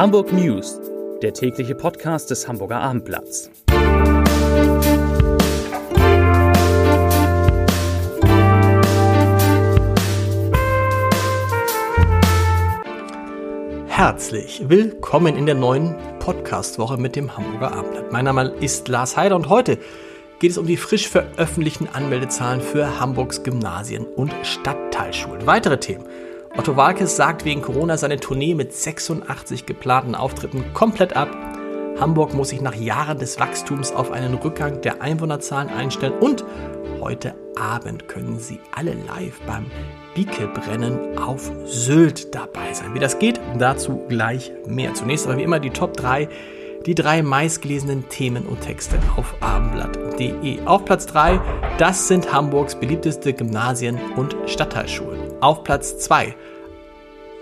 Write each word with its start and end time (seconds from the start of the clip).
Hamburg 0.00 0.32
News, 0.32 0.80
der 1.20 1.34
tägliche 1.34 1.74
Podcast 1.74 2.30
des 2.30 2.48
Hamburger 2.48 2.80
Abendblatts. 2.80 3.50
Herzlich 13.88 14.62
willkommen 14.70 15.36
in 15.36 15.44
der 15.44 15.54
neuen 15.54 15.94
Podcastwoche 16.18 16.96
mit 16.96 17.14
dem 17.14 17.36
Hamburger 17.36 17.72
Abendblatt. 17.72 18.10
Mein 18.10 18.24
Name 18.24 18.54
ist 18.58 18.88
Lars 18.88 19.18
Heider 19.18 19.36
und 19.36 19.50
heute 19.50 19.76
geht 20.38 20.52
es 20.52 20.56
um 20.56 20.66
die 20.66 20.78
frisch 20.78 21.10
veröffentlichten 21.10 21.86
Anmeldezahlen 21.92 22.62
für 22.62 22.98
Hamburgs 22.98 23.42
Gymnasien 23.42 24.06
und 24.06 24.32
Stadtteilschulen. 24.44 25.46
Weitere 25.46 25.78
Themen. 25.78 26.06
Otto 26.56 26.76
Walkes 26.76 27.16
sagt 27.16 27.44
wegen 27.44 27.62
Corona 27.62 27.96
seine 27.96 28.18
Tournee 28.18 28.54
mit 28.54 28.72
86 28.72 29.66
geplanten 29.66 30.14
Auftritten 30.14 30.64
komplett 30.74 31.16
ab. 31.16 31.28
Hamburg 31.98 32.34
muss 32.34 32.48
sich 32.48 32.60
nach 32.60 32.74
Jahren 32.74 33.18
des 33.18 33.38
Wachstums 33.38 33.92
auf 33.92 34.10
einen 34.10 34.34
Rückgang 34.34 34.80
der 34.80 35.00
Einwohnerzahlen 35.00 35.68
einstellen 35.68 36.14
und 36.20 36.44
heute 37.00 37.34
Abend 37.56 38.08
können 38.08 38.38
Sie 38.38 38.58
alle 38.72 38.94
live 38.94 39.40
beim 39.46 39.66
Bikebrennen 40.14 41.18
auf 41.18 41.52
Sylt 41.66 42.34
dabei 42.34 42.72
sein. 42.72 42.94
Wie 42.94 42.98
das 43.00 43.18
geht, 43.18 43.40
dazu 43.58 44.04
gleich 44.08 44.52
mehr. 44.66 44.94
Zunächst 44.94 45.26
aber 45.26 45.38
wie 45.38 45.44
immer 45.44 45.60
die 45.60 45.70
Top 45.70 45.96
3 45.96 46.28
die 46.86 46.94
drei 46.94 47.22
meistgelesenen 47.22 48.08
Themen 48.08 48.46
und 48.46 48.62
Texte 48.62 48.98
auf 49.16 49.34
abendblatt.de. 49.40 50.62
Auf 50.64 50.84
Platz 50.84 51.06
3, 51.06 51.40
das 51.78 52.08
sind 52.08 52.32
Hamburgs 52.32 52.74
beliebteste 52.74 53.34
Gymnasien 53.34 53.98
und 54.16 54.34
Stadtteilschulen. 54.46 55.29
Auf 55.40 55.64
Platz 55.64 55.98
2, 55.98 56.34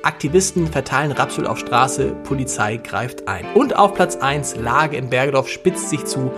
Aktivisten 0.04 0.68
verteilen 0.68 1.10
Rapsöl 1.10 1.46
auf 1.46 1.58
Straße, 1.58 2.14
Polizei 2.22 2.76
greift 2.76 3.26
ein. 3.26 3.44
Und 3.54 3.74
auf 3.74 3.94
Platz 3.94 4.14
1, 4.14 4.56
Lage 4.56 4.96
in 4.96 5.10
Bergedorf 5.10 5.48
spitzt 5.48 5.90
sich 5.90 6.04
zu, 6.04 6.30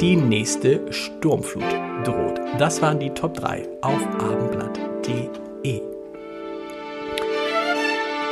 die 0.00 0.14
nächste 0.14 0.92
Sturmflut 0.92 1.64
droht. 2.04 2.40
Das 2.58 2.80
waren 2.80 3.00
die 3.00 3.10
Top 3.10 3.34
3 3.34 3.68
auf 3.82 4.00
abendblatt.de. 4.20 5.82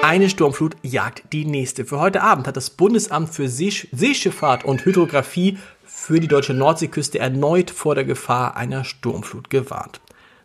Eine 0.03 0.31
Sturmflut 0.31 0.77
jagt 0.83 1.25
die 1.33 1.45
nächste. 1.45 1.85
Für 1.85 1.99
heute 1.99 2.23
Abend 2.23 2.47
hat 2.47 2.57
das 2.57 2.71
Bundesamt 2.71 3.31
für 3.31 3.49
Seeschifffahrt 3.49 4.65
und 4.65 4.85
Hydrographie 4.85 5.59
für 5.85 6.21
die 6.21 6.29
deutsche 6.29 6.55
Nordseeküste 6.55 7.19
erneut 7.19 7.71
vor 7.71 7.97
der 7.97 8.05
Gefahr 8.05 8.57
einer 8.57 8.85
Sturmflut 8.85 9.51
gewarnt. 9.51 10.01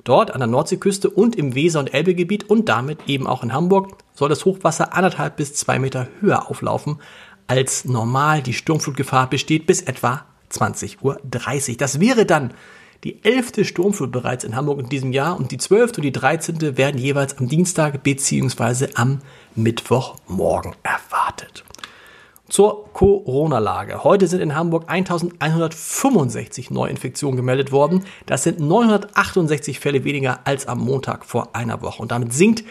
Dort 0.06 0.32
an 0.32 0.40
der 0.40 0.48
Nordseeküste 0.48 1.10
und 1.10 1.36
im 1.36 1.56
Weser- 1.56 1.80
und 1.80 1.94
Elbegebiet 1.94 2.48
und 2.48 2.70
damit 2.70 3.00
eben 3.08 3.26
auch 3.26 3.44
in 3.44 3.52
Hamburg 3.52 3.98
soll 4.14 4.30
das 4.30 4.46
Hochwasser 4.46 4.94
anderthalb 4.94 5.36
bis 5.36 5.56
zwei 5.56 5.80
Meter 5.80 6.08
höher 6.22 6.50
auflaufen 6.50 7.00
als 7.48 7.86
normal. 7.86 8.44
Die 8.44 8.54
Sturmflutgefahr 8.54 9.30
besteht 9.30 9.66
bis 9.66 9.82
etwa 9.82 10.24
20.30 10.52 11.02
Uhr. 11.02 11.20
Das 11.78 12.00
wäre 12.00 12.26
dann 12.28 12.54
die 13.04 13.24
elfte 13.24 13.66
Sturmflut 13.66 14.12
bereits 14.12 14.44
in 14.44 14.56
Hamburg 14.56 14.80
in 14.80 14.90
diesem 14.90 15.12
Jahr 15.12 15.38
und 15.38 15.52
die 15.52 15.58
zwölfte 15.58 15.98
und 15.98 16.04
die 16.04 16.12
dreizehnte 16.12 16.78
werden 16.78 17.00
jeweils 17.00 17.38
am 17.40 17.48
Dienstag 17.48 18.04
bzw. 18.04 18.90
am 18.94 19.22
Mittwochmorgen 19.56 20.76
erwartet. 20.84 21.15
Zur 22.48 22.94
Corona-Lage. 22.94 24.04
Heute 24.04 24.28
sind 24.28 24.42
in 24.42 24.56
Hamburg 24.56 24.84
1165 24.88 26.70
Neuinfektionen 26.70 27.36
gemeldet 27.36 27.72
worden. 27.72 28.04
Das 28.28 28.44
sind 28.44 28.60
968 28.60 29.80
Fälle 29.80 30.04
weniger 30.04 30.42
als 30.46 30.68
am 30.68 30.80
Montag 30.80 31.26
vor 31.26 31.56
einer 31.56 31.82
Woche. 31.82 32.04
Und 32.04 32.12
damit 32.12 32.34
sinkt 32.34 32.64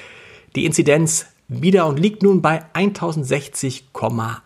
die 0.55 0.65
Inzidenz 0.65 1.27
wieder 1.49 1.87
und 1.87 1.99
liegt 1.99 2.23
nun 2.23 2.41
bei 2.41 2.65
1060,8 2.75 4.41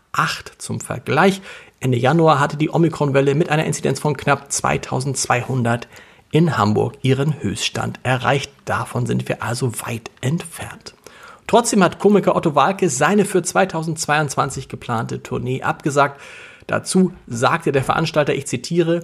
zum 0.58 0.80
Vergleich. 0.80 1.42
Ende 1.80 1.98
Januar 1.98 2.40
hatte 2.40 2.56
die 2.56 2.70
Omikron-Welle 2.70 3.34
mit 3.34 3.50
einer 3.50 3.66
Inzidenz 3.66 4.00
von 4.00 4.16
knapp 4.16 4.50
2200 4.50 5.88
in 6.30 6.58
Hamburg 6.58 6.94
ihren 7.02 7.40
Höchststand 7.40 8.00
erreicht. 8.02 8.50
Davon 8.64 9.06
sind 9.06 9.28
wir 9.28 9.42
also 9.42 9.72
weit 9.80 10.10
entfernt. 10.20 10.94
Trotzdem 11.48 11.82
hat 11.82 11.98
Komiker 11.98 12.36
Otto 12.36 12.54
Walke 12.54 12.88
seine 12.88 13.24
für 13.24 13.42
2022 13.42 14.68
geplante 14.68 15.22
Tournee 15.24 15.62
abgesagt. 15.62 16.20
Dazu 16.68 17.12
sagte 17.26 17.72
der 17.72 17.82
Veranstalter, 17.82 18.34
ich 18.34 18.46
zitiere, 18.46 19.00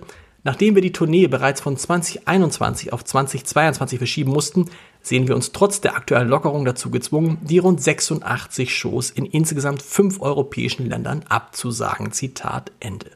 Nachdem 0.46 0.74
wir 0.74 0.82
die 0.82 0.92
Tournee 0.92 1.26
bereits 1.26 1.62
von 1.62 1.74
2021 1.74 2.92
auf 2.92 3.02
2022 3.02 3.96
verschieben 3.96 4.30
mussten, 4.30 4.66
sehen 5.00 5.26
wir 5.26 5.34
uns 5.34 5.52
trotz 5.52 5.80
der 5.80 5.96
aktuellen 5.96 6.28
Lockerung 6.28 6.66
dazu 6.66 6.90
gezwungen, 6.90 7.38
die 7.40 7.56
rund 7.56 7.82
86 7.82 8.76
Shows 8.76 9.08
in 9.08 9.24
insgesamt 9.24 9.80
fünf 9.80 10.20
europäischen 10.20 10.86
Ländern 10.86 11.24
abzusagen. 11.30 12.12
Zitat 12.12 12.72
Ende. 12.78 13.10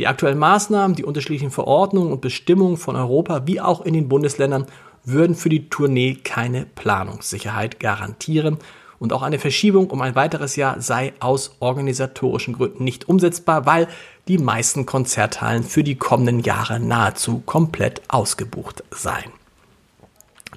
Die 0.00 0.08
aktuellen 0.08 0.38
Maßnahmen, 0.38 0.96
die 0.96 1.04
unterschiedlichen 1.04 1.52
Verordnungen 1.52 2.10
und 2.10 2.20
Bestimmungen 2.20 2.78
von 2.78 2.96
Europa 2.96 3.46
wie 3.46 3.60
auch 3.60 3.82
in 3.82 3.94
den 3.94 4.08
Bundesländern 4.08 4.66
würden 5.04 5.36
für 5.36 5.48
die 5.48 5.68
Tournee 5.68 6.14
keine 6.14 6.66
Planungssicherheit 6.66 7.80
garantieren 7.80 8.58
und 8.98 9.12
auch 9.12 9.22
eine 9.22 9.38
Verschiebung 9.38 9.90
um 9.90 10.00
ein 10.00 10.14
weiteres 10.14 10.56
Jahr 10.56 10.80
sei 10.80 11.12
aus 11.20 11.56
organisatorischen 11.60 12.54
Gründen 12.54 12.84
nicht 12.84 13.08
umsetzbar, 13.08 13.66
weil 13.66 13.88
die 14.28 14.38
meisten 14.38 14.86
Konzerthallen 14.86 15.62
für 15.62 15.84
die 15.84 15.96
kommenden 15.96 16.40
Jahre 16.40 16.80
nahezu 16.80 17.42
komplett 17.44 18.02
ausgebucht 18.08 18.82
seien. 18.90 19.30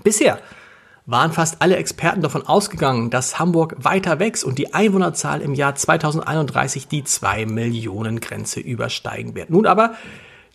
Bisher 0.03 0.39
waren 1.05 1.31
fast 1.31 1.61
alle 1.61 1.77
Experten 1.77 2.21
davon 2.21 2.45
ausgegangen, 2.45 3.09
dass 3.09 3.39
Hamburg 3.39 3.75
weiter 3.79 4.19
wächst 4.19 4.43
und 4.43 4.57
die 4.57 4.73
Einwohnerzahl 4.73 5.41
im 5.41 5.53
Jahr 5.53 5.73
2031 5.75 6.87
die 6.87 7.03
2 7.03 7.45
Millionen 7.45 8.19
Grenze 8.19 8.59
übersteigen 8.59 9.33
wird. 9.33 9.49
Nun 9.49 9.65
aber 9.65 9.95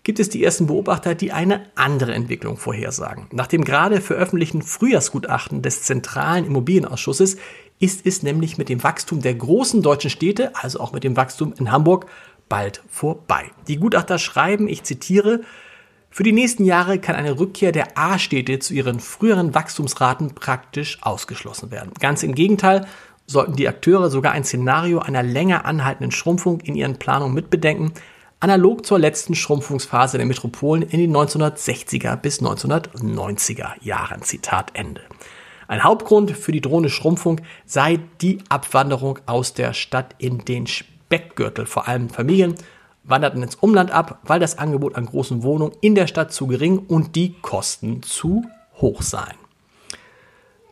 gibt 0.05 0.19
es 0.19 0.29
die 0.29 0.43
ersten 0.43 0.67
Beobachter, 0.67 1.15
die 1.15 1.33
eine 1.33 1.67
andere 1.75 2.13
Entwicklung 2.13 2.57
vorhersagen. 2.57 3.27
Nach 3.31 3.47
dem 3.47 3.65
gerade 3.65 4.01
veröffentlichten 4.01 4.63
Frühjahrsgutachten 4.63 5.63
des 5.63 5.83
Zentralen 5.83 6.45
Immobilienausschusses 6.45 7.37
ist 7.79 8.07
es 8.07 8.23
nämlich 8.23 8.59
mit 8.59 8.69
dem 8.69 8.83
Wachstum 8.83 9.23
der 9.23 9.35
großen 9.35 9.83
deutschen 9.83 10.11
Städte, 10.11 10.55
also 10.55 10.81
auch 10.81 10.93
mit 10.93 11.05
dem 11.05 11.17
Wachstum 11.17 11.55
in 11.59 11.71
Hamburg, 11.71 12.07
bald 12.49 12.83
vorbei. 12.89 13.51
Die 13.69 13.77
Gutachter 13.77 14.19
schreiben, 14.19 14.69
ich 14.69 14.83
zitiere, 14.83 15.41
für 16.11 16.25
die 16.25 16.33
nächsten 16.33 16.65
Jahre 16.65 16.99
kann 16.99 17.17
eine 17.17 17.39
Rückkehr 17.39 17.73
der 17.73 17.97
A-Städte 17.97 18.59
zu 18.59 18.75
ihren 18.75 19.01
früheren 19.01 19.55
Wachstumsraten 19.55 20.35
praktisch 20.35 20.99
ausgeschlossen 21.01 21.71
werden. 21.71 21.93
Ganz 21.99 22.23
im 22.23 22.35
Gegenteil, 22.35 22.87
sollten 23.27 23.57
die 23.57 23.69
Akteure 23.69 24.11
sogar 24.11 24.33
ein 24.33 24.45
Szenario 24.45 24.99
einer 24.99 25.23
länger 25.23 25.65
anhaltenden 25.65 26.11
Schrumpfung 26.11 26.61
in 26.61 26.75
ihren 26.75 26.99
Planungen 26.99 27.35
mitbedenken, 27.35 27.93
analog 28.43 28.85
zur 28.85 28.99
letzten 28.99 29.37
Schrumpfungsphase 29.37 30.19
der 30.19 30.27
Metropolen 30.27 30.83
in 30.83 30.99
den 30.99 31.17
1960er 31.17 32.17
bis 32.17 32.43
1990er 32.43 33.75
Jahren. 33.81 34.23
Zitat 34.23 34.73
Ende. 34.75 35.03
Ein 35.69 35.85
Hauptgrund 35.85 36.33
für 36.33 36.51
die 36.51 36.61
drohende 36.61 36.91
Schrumpfung 36.91 37.41
sei 37.67 38.01
die 38.21 38.39
Abwanderung 38.49 39.21
aus 39.27 39.55
der 39.55 39.75
Stadt 39.75 40.17
in 40.19 40.39
den 40.39 40.67
Speckgürtel. 40.67 41.67
Vor 41.67 41.87
allem 41.87 42.11
Familien 42.11 42.57
wanderten 43.05 43.45
ins 43.45 43.55
Umland 43.55 43.93
ab, 43.93 44.19
weil 44.25 44.41
das 44.41 44.59
Angebot 44.59 44.97
an 44.97 45.07
großen 45.07 45.45
Wohnungen 45.45 45.77
in 45.81 45.95
der 45.95 46.09
Stadt 46.09 46.33
zu 46.33 46.49
gering 46.49 46.79
und 46.81 47.15
die 47.15 47.35
Kosten 47.43 48.03
zu 48.03 48.45
hoch 48.81 49.03
seien. 49.03 49.42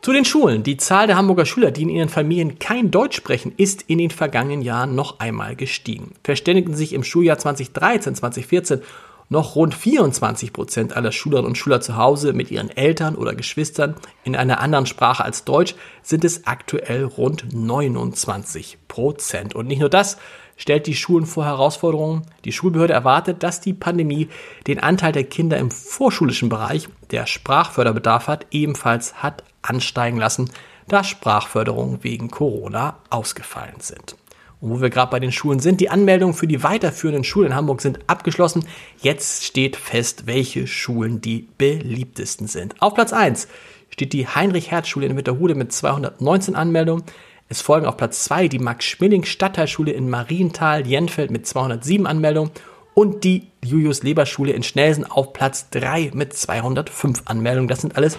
Zu 0.03 0.15
den 0.15 0.25
Schulen. 0.25 0.63
Die 0.63 0.79
Zahl 0.79 1.07
der 1.09 1.17
Hamburger 1.17 1.45
Schüler, 1.45 1.71
die 1.73 1.83
in 1.83 1.91
ihren 1.91 2.09
Familien 2.09 2.59
kein 2.59 2.91
Deutsch 2.91 3.17
sprechen, 3.17 3.53
ist 3.59 3.83
in 3.83 3.99
den 3.99 4.11
vergangenen 4.11 4.63
Jahren 4.63 4.95
noch 4.95 5.21
einmal 5.21 5.57
gestiegen. 5.57 6.15
Verständigten 6.25 6.75
sich 6.75 6.95
im 6.95 7.05
Schuljahr 7.05 7.37
2013, 7.37 8.15
2014 8.15 8.81
noch 9.29 9.57
rund 9.57 9.75
24 9.75 10.55
Prozent 10.55 10.97
aller 10.97 11.13
Schülerinnen 11.13 11.49
und 11.49 11.59
Schüler 11.59 11.83
zu 11.83 11.97
Hause 11.99 12.33
mit 12.33 12.51
ihren 12.51 12.71
Eltern 12.71 13.15
oder 13.15 13.35
Geschwistern 13.35 13.95
in 14.25 14.37
einer 14.37 14.61
anderen 14.61 14.87
Sprache 14.87 15.23
als 15.23 15.45
Deutsch, 15.45 15.75
sind 16.03 16.25
es 16.25 16.47
aktuell 16.47 17.05
rund 17.05 17.53
29 17.53 18.79
Prozent. 18.89 19.55
Und 19.55 19.69
nicht 19.69 19.81
nur 19.81 19.91
das 19.91 20.17
stellt 20.57 20.87
die 20.87 20.97
Schulen 20.97 21.27
vor 21.27 21.45
Herausforderungen. 21.45 22.23
Die 22.47 22.53
Schulbehörde 22.53 22.95
erwartet, 22.95 23.43
dass 23.43 23.61
die 23.61 23.75
Pandemie 23.75 24.29
den 24.67 24.81
Anteil 24.81 25.13
der 25.13 25.25
Kinder 25.25 25.59
im 25.59 25.71
vorschulischen 25.71 26.49
Bereich, 26.49 26.89
der 27.11 27.27
Sprachförderbedarf 27.27 28.29
hat, 28.29 28.47
ebenfalls 28.51 29.23
hat 29.23 29.45
ansteigen 29.63 30.19
lassen, 30.19 30.51
da 30.89 31.05
Sprachförderungen 31.05 32.03
wegen 32.03 32.31
Corona 32.31 32.99
ausgefallen 33.11 33.81
sind. 33.81 34.17
Und 34.61 34.71
wo 34.71 34.81
wir 34.81 34.91
gerade 34.91 35.11
bei 35.11 35.21
den 35.21 35.33
Schulen 35.33 35.61
sind, 35.61 35.81
die 35.81 35.89
Anmeldungen 35.89 36.35
für 36.35 36.47
die 36.47 36.63
weiterführenden 36.63 37.25
Schulen 37.25 37.49
in 37.49 37.55
Hamburg 37.55 37.81
sind 37.81 37.99
abgeschlossen. 38.09 38.67
Jetzt 39.01 39.45
steht 39.45 39.77
fest, 39.77 40.27
welche 40.27 40.67
Schulen 40.67 41.21
die 41.21 41.49
beliebtesten 41.57 42.47
sind. 42.47 42.75
Auf 42.81 42.95
Platz 42.95 43.13
1 43.13 43.49
steht 43.89 44.13
die 44.13 44.27
Heinrich-Herz-Schule 44.27 45.07
in 45.07 45.17
Witterhude 45.17 45.55
mit 45.55 45.73
219 45.73 46.57
Anmeldungen. 46.57 47.05
Es 47.49 47.63
folgen 47.63 47.87
auf 47.87 47.97
Platz 47.97 48.25
2 48.25 48.49
die 48.49 48.59
Max-Schmeling-Stadtteilschule 48.59 49.93
in 49.93 50.11
Marienthal-Jenfeld 50.11 51.31
mit 51.31 51.47
207 51.47 52.07
Anmeldungen 52.07 52.51
und 52.95 53.25
die 53.25 53.49
Julius-Leber-Schule 53.65 54.53
in 54.53 54.63
Schnelsen 54.63 55.05
auf 55.05 55.33
Platz 55.33 55.71
3 55.71 56.11
mit 56.15 56.35
205 56.35 57.23
Anmeldungen. 57.25 57.69
Das 57.69 57.81
sind 57.81 57.97
alles 57.97 58.19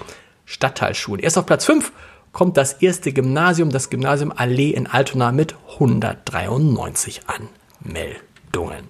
Stadtteilschulen. 0.52 1.24
Erst 1.24 1.38
auf 1.38 1.46
Platz 1.46 1.66
5 1.66 1.92
kommt 2.32 2.58
das 2.58 2.74
erste 2.74 3.14
Gymnasium, 3.14 3.70
das 3.70 3.90
Gymnasium 3.90 4.34
Allee 4.36 4.72
in 4.72 4.88
Altona 4.88 5.32
mit 5.32 5.56
193 5.74 7.22
Anmeldungen. 7.28 8.84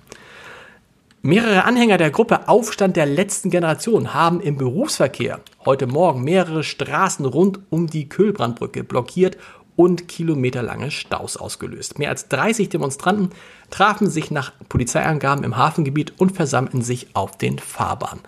Mehrere 1.23 1.65
Anhänger 1.65 1.97
der 1.97 2.09
Gruppe 2.09 2.47
Aufstand 2.49 2.97
der 2.97 3.05
letzten 3.05 3.51
Generation 3.51 4.15
haben 4.15 4.41
im 4.41 4.57
Berufsverkehr 4.57 5.39
heute 5.65 5.85
Morgen 5.85 6.23
mehrere 6.23 6.63
Straßen 6.63 7.25
rund 7.25 7.59
um 7.69 7.85
die 7.85 8.09
Kühlbrandbrücke 8.09 8.83
blockiert 8.83 9.37
und 9.75 10.07
kilometerlange 10.07 10.89
Staus 10.89 11.37
ausgelöst. 11.37 11.99
Mehr 11.99 12.09
als 12.09 12.27
30 12.27 12.69
Demonstranten 12.69 13.29
trafen 13.69 14.09
sich 14.09 14.31
nach 14.31 14.51
Polizeiangaben 14.67 15.43
im 15.43 15.57
Hafengebiet 15.57 16.13
und 16.17 16.31
versammelten 16.31 16.81
sich 16.81 17.15
auf 17.15 17.37
den 17.37 17.59
Fahrbahnen. 17.59 18.21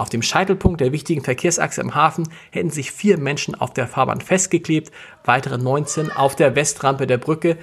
Auf 0.00 0.08
dem 0.08 0.22
Scheitelpunkt 0.22 0.80
der 0.80 0.92
wichtigen 0.92 1.22
Verkehrsachse 1.22 1.82
im 1.82 1.94
Hafen 1.94 2.26
hätten 2.52 2.70
sich 2.70 2.90
vier 2.90 3.18
Menschen 3.18 3.54
auf 3.54 3.74
der 3.74 3.86
Fahrbahn 3.86 4.22
festgeklebt, 4.22 4.90
weitere 5.26 5.58
19 5.58 6.10
auf 6.10 6.34
der 6.34 6.56
Westrampe 6.56 7.06
der 7.06 7.18
Brücke 7.18 7.58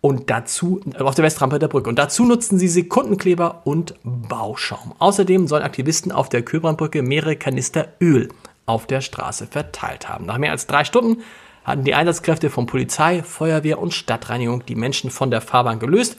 und 0.00 0.30
dazu 0.30 0.80
äh, 0.94 1.02
auf 1.02 1.16
der 1.16 1.24
Westrampe 1.24 1.58
der 1.58 1.66
Brücke. 1.66 1.88
Und 1.88 1.98
dazu 1.98 2.24
nutzten 2.24 2.56
sie 2.56 2.68
Sekundenkleber 2.68 3.62
und 3.64 3.96
Bauschaum. 4.04 4.94
Außerdem 5.00 5.48
sollen 5.48 5.64
Aktivisten 5.64 6.12
auf 6.12 6.28
der 6.28 6.42
Köbrandbrücke 6.42 7.02
mehrere 7.02 7.34
Kanister 7.34 7.88
Öl 8.00 8.28
auf 8.64 8.86
der 8.86 9.00
Straße 9.00 9.48
verteilt 9.48 10.08
haben. 10.08 10.24
Nach 10.24 10.38
mehr 10.38 10.52
als 10.52 10.68
drei 10.68 10.84
Stunden 10.84 11.24
hatten 11.64 11.82
die 11.82 11.94
Einsatzkräfte 11.94 12.48
von 12.48 12.66
Polizei, 12.66 13.24
Feuerwehr 13.24 13.80
und 13.80 13.92
Stadtreinigung 13.92 14.64
die 14.66 14.76
Menschen 14.76 15.10
von 15.10 15.32
der 15.32 15.40
Fahrbahn 15.40 15.80
gelöst 15.80 16.16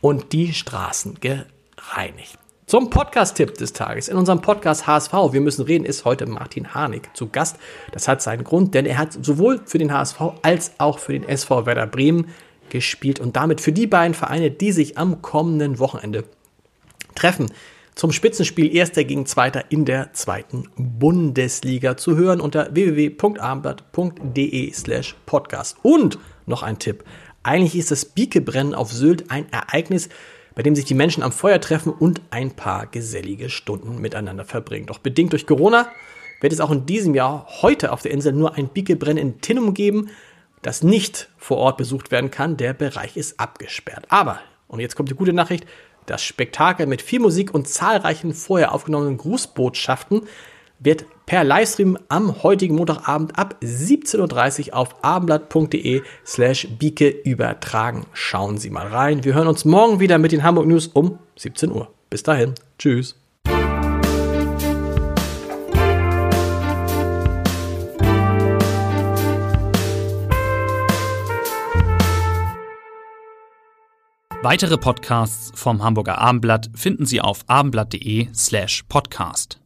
und 0.00 0.32
die 0.32 0.52
Straßen 0.52 1.18
gereinigt. 1.18 2.38
Zum 2.70 2.88
Podcast-Tipp 2.88 3.54
des 3.54 3.72
Tages. 3.72 4.06
In 4.06 4.16
unserem 4.16 4.42
Podcast 4.42 4.86
HSV, 4.86 5.12
wir 5.32 5.40
müssen 5.40 5.64
reden, 5.64 5.84
ist 5.84 6.04
heute 6.04 6.26
Martin 6.26 6.72
Harnik 6.72 7.10
zu 7.16 7.26
Gast. 7.26 7.56
Das 7.90 8.06
hat 8.06 8.22
seinen 8.22 8.44
Grund, 8.44 8.76
denn 8.76 8.86
er 8.86 8.96
hat 8.96 9.12
sowohl 9.24 9.60
für 9.64 9.78
den 9.78 9.92
HSV 9.92 10.20
als 10.42 10.70
auch 10.78 11.00
für 11.00 11.12
den 11.12 11.28
SV 11.28 11.66
Werder 11.66 11.88
Bremen 11.88 12.28
gespielt 12.68 13.18
und 13.18 13.34
damit 13.34 13.60
für 13.60 13.72
die 13.72 13.88
beiden 13.88 14.14
Vereine, 14.14 14.52
die 14.52 14.70
sich 14.70 14.98
am 14.98 15.20
kommenden 15.20 15.80
Wochenende 15.80 16.22
treffen. 17.16 17.50
Zum 17.96 18.12
Spitzenspiel 18.12 18.72
Erster 18.72 19.02
gegen 19.02 19.26
Zweiter 19.26 19.64
in 19.70 19.84
der 19.84 20.12
zweiten 20.12 20.68
Bundesliga 20.76 21.96
zu 21.96 22.16
hören 22.16 22.40
unter 22.40 22.72
www.abendblatt.de 22.72 24.72
slash 24.74 25.16
podcast. 25.26 25.76
Und 25.82 26.20
noch 26.46 26.62
ein 26.62 26.78
Tipp. 26.78 27.02
Eigentlich 27.42 27.74
ist 27.74 27.90
das 27.90 28.04
Biekebrennen 28.04 28.76
auf 28.76 28.92
Sylt 28.92 29.28
ein 29.32 29.50
Ereignis, 29.50 30.08
bei 30.54 30.62
dem 30.62 30.74
sich 30.74 30.84
die 30.84 30.94
Menschen 30.94 31.22
am 31.22 31.32
Feuer 31.32 31.60
treffen 31.60 31.92
und 31.92 32.20
ein 32.30 32.50
paar 32.52 32.86
gesellige 32.86 33.50
Stunden 33.50 34.00
miteinander 34.00 34.44
verbringen. 34.44 34.86
Doch 34.86 34.98
bedingt 34.98 35.32
durch 35.32 35.46
Corona 35.46 35.88
wird 36.40 36.52
es 36.52 36.60
auch 36.60 36.70
in 36.70 36.86
diesem 36.86 37.14
Jahr 37.14 37.46
heute 37.62 37.92
auf 37.92 38.02
der 38.02 38.10
Insel 38.10 38.32
nur 38.32 38.54
ein 38.54 38.68
Bikebrennen 38.68 39.18
in 39.18 39.40
Tinnum 39.40 39.74
geben, 39.74 40.10
das 40.62 40.82
nicht 40.82 41.28
vor 41.38 41.58
Ort 41.58 41.76
besucht 41.76 42.10
werden 42.10 42.30
kann. 42.30 42.56
Der 42.56 42.72
Bereich 42.72 43.16
ist 43.16 43.38
abgesperrt. 43.38 44.06
Aber, 44.08 44.40
und 44.68 44.80
jetzt 44.80 44.96
kommt 44.96 45.10
die 45.10 45.14
gute 45.14 45.32
Nachricht, 45.32 45.66
das 46.06 46.22
Spektakel 46.24 46.86
mit 46.86 47.02
viel 47.02 47.20
Musik 47.20 47.54
und 47.54 47.68
zahlreichen 47.68 48.34
vorher 48.34 48.72
aufgenommenen 48.72 49.18
Grußbotschaften 49.18 50.22
wird 50.80 51.04
per 51.26 51.44
Livestream 51.44 51.96
am 52.08 52.42
heutigen 52.42 52.74
Montagabend 52.74 53.38
ab 53.38 53.54
17.30 53.62 54.68
Uhr 54.68 54.76
auf 54.76 55.04
abendblatt.de 55.04 56.02
slash 56.26 56.66
Bieke 56.78 57.08
übertragen. 57.08 58.06
Schauen 58.12 58.58
Sie 58.58 58.70
mal 58.70 58.88
rein. 58.88 59.22
Wir 59.22 59.34
hören 59.34 59.46
uns 59.46 59.64
morgen 59.64 60.00
wieder 60.00 60.18
mit 60.18 60.32
den 60.32 60.42
Hamburg 60.42 60.66
News 60.66 60.88
um 60.88 61.18
17 61.36 61.70
Uhr. 61.70 61.88
Bis 62.08 62.24
dahin. 62.24 62.54
Tschüss. 62.78 63.14
Weitere 74.42 74.78
Podcasts 74.78 75.52
vom 75.54 75.82
Hamburger 75.82 76.16
Abendblatt 76.16 76.70
finden 76.74 77.04
Sie 77.04 77.20
auf 77.20 77.44
abendblatt.de 77.46 78.28
slash 78.32 78.84
podcast. 78.88 79.59